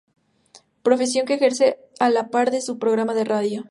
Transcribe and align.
Profesión 0.81 1.27
que 1.27 1.35
ejerce 1.35 1.77
a 1.99 2.09
la 2.09 2.29
par 2.31 2.49
de 2.49 2.61
su 2.61 2.79
programa 2.79 3.13
de 3.13 3.23
radio. 3.23 3.59